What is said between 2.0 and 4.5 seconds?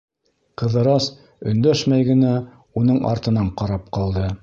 генә уның артынан ҡарап ҡалды.